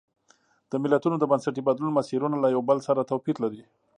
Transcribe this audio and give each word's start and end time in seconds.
د 0.71 0.73
ملتونو 0.83 1.15
د 1.19 1.23
بنسټي 1.31 1.61
بدلون 1.67 1.91
مسیرونه 1.99 2.35
له 2.39 2.47
یو 2.55 2.61
بل 2.69 2.77
سره 2.87 3.07
توپیر 3.11 3.35
لري. 3.43 3.63